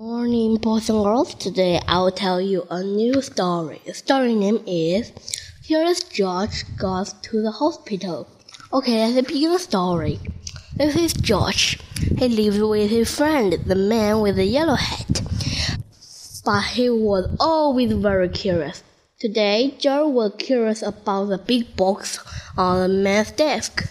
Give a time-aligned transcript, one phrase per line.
[0.00, 1.34] Morning, boys and girls.
[1.34, 3.82] Today I'll tell you a new story.
[3.84, 5.10] The story name is
[5.66, 8.28] Curious George Goes to the Hospital.
[8.72, 10.20] Okay, let's begin the story.
[10.76, 11.80] This is George.
[12.16, 15.20] He lived with his friend, the man with the yellow hat.
[16.44, 18.84] But he was always very curious.
[19.18, 22.20] Today, George was curious about the big box
[22.56, 23.90] on the man's desk.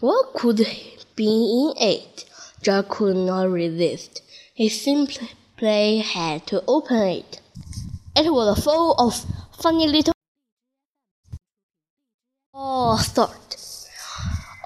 [0.00, 0.66] What could
[1.14, 2.24] be in it?
[2.62, 4.22] George could not resist.
[4.60, 7.40] He simply had to open it.
[8.14, 9.24] It was full of
[9.58, 10.12] funny little
[12.52, 13.88] all sorts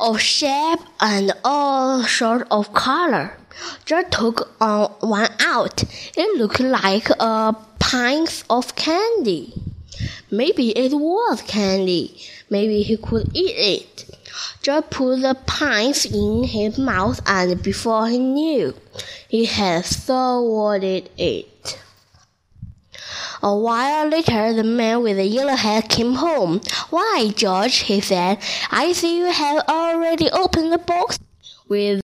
[0.00, 3.38] of shape and all sorts of color.
[3.84, 5.84] George took uh, one out.
[6.16, 9.54] It looked like a pint of candy.
[10.28, 12.20] Maybe it was candy.
[12.50, 14.13] Maybe he could eat it.
[14.62, 18.74] George put the pint in his mouth, and before he knew,
[19.28, 21.78] he had swallowed it.
[23.42, 26.62] A while later, the man with the yellow hat came home.
[26.88, 28.38] Why, George, he said,
[28.70, 31.18] I see you have already opened the box
[31.68, 32.00] with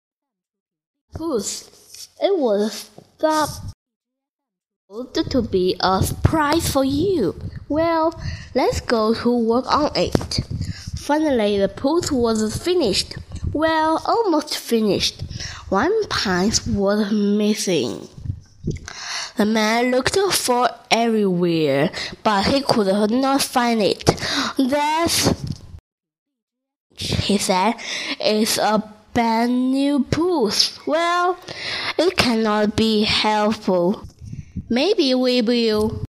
[1.14, 2.08] puss.
[2.22, 3.62] It was supposed
[5.30, 7.34] to be a surprise for you.
[7.70, 8.12] Well,
[8.54, 10.40] let's go to work on it.
[11.10, 13.16] Finally, the puss was finished.
[13.52, 15.20] Well, almost finished.
[15.68, 18.06] One pint was missing.
[19.36, 21.90] The man looked for everywhere,
[22.22, 24.04] but he could not find it.
[24.56, 25.34] That's,
[26.94, 27.74] he said,
[28.20, 28.80] it's a
[29.12, 30.78] brand new puss.
[30.86, 31.36] Well,
[31.98, 34.06] it cannot be helpful.
[34.68, 36.04] Maybe we will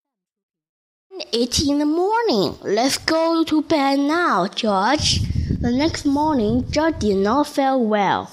[1.32, 2.58] it in the morning.
[2.64, 5.22] Let's go to bed now, George.
[5.62, 8.32] The next morning, George did not feel well.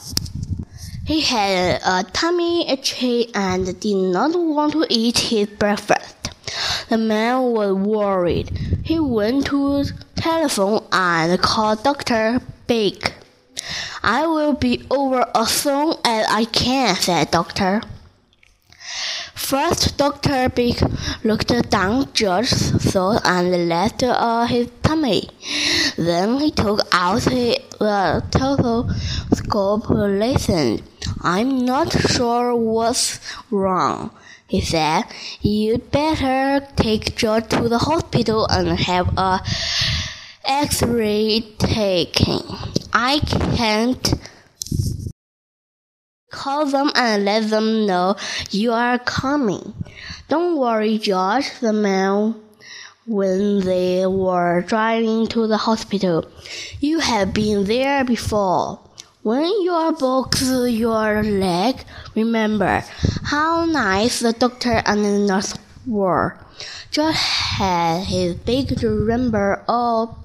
[1.06, 6.30] He had a tummy ache and did not want to eat his breakfast.
[6.88, 8.50] The man was worried.
[8.84, 12.41] He went to telephone and called Dr.
[12.66, 13.12] Big.
[14.03, 17.82] I will be over as soon as I can, said Doctor.
[19.47, 20.49] First, Dr.
[20.49, 20.75] Big
[21.23, 25.29] looked down George's throat and left uh, his tummy.
[25.97, 27.61] Then he took out the
[28.27, 30.83] stethoscope, listened.
[31.23, 33.21] I'm not sure what's
[33.53, 34.11] wrong,
[34.49, 35.05] he said.
[35.43, 39.41] You'd better take George to the hospital and have a
[40.45, 42.43] X-ray taken.
[42.93, 44.13] I can't
[46.36, 48.16] call them and let them know
[48.50, 49.74] you are coming.
[50.28, 52.34] Don't worry, George, the man
[53.06, 56.26] when they were driving to the hospital.
[56.80, 58.80] You have been there before.
[59.22, 62.84] When you broke your leg, remember
[63.24, 65.54] how nice the doctor and the nurse
[65.86, 66.38] were.
[66.91, 70.18] George had his big remember all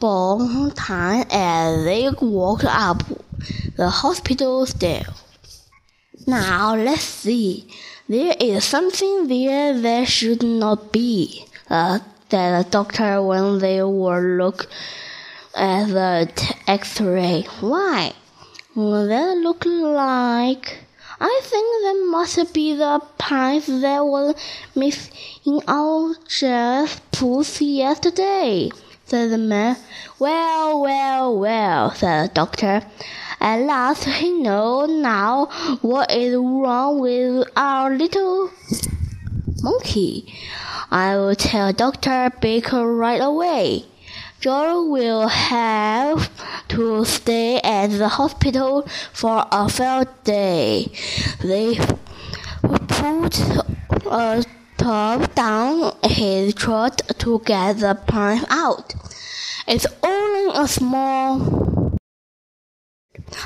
[0.00, 3.02] bon time as they walked up
[3.78, 5.06] the hospital stairs.
[6.26, 7.72] Now let's see.
[8.08, 14.36] There is something there that should not be, uh, said the doctor when they were
[14.36, 14.66] look
[15.54, 17.46] at the X-ray.
[17.60, 18.12] Why?
[18.74, 20.78] That look like.
[21.20, 24.34] I think that must be the pint that was
[24.74, 25.12] missing
[25.46, 28.70] in our just puss yesterday,
[29.04, 29.76] said the man.
[30.18, 32.82] Well, well, well, said the doctor.
[33.40, 35.46] At last he knows now
[35.80, 38.50] what is wrong with our little
[39.62, 40.34] monkey.
[40.90, 42.30] I will tell Dr.
[42.40, 43.84] Baker right away.
[44.40, 46.30] George will have
[46.68, 51.36] to stay at the hospital for a few days.
[51.42, 51.76] They
[52.88, 53.40] put
[54.06, 54.44] a
[54.76, 58.94] tub down his throat to get the plant out.
[59.66, 61.67] It's only a small.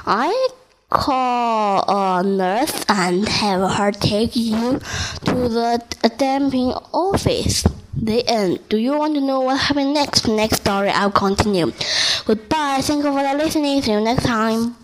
[0.07, 0.49] I
[0.91, 4.81] call a nurse and have her take you
[5.25, 5.83] to the
[6.19, 7.65] damping office.
[7.95, 8.69] The end.
[8.69, 10.27] Do you want to know what happened next?
[10.27, 11.73] Next story, I'll continue.
[12.25, 12.81] Goodbye.
[12.83, 13.83] Thank you for listening.
[13.83, 14.77] See you next time.